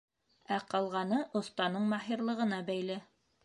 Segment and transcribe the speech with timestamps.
[0.55, 3.01] Ә ҡалғаны оҫтаның маһирлығына бәйле.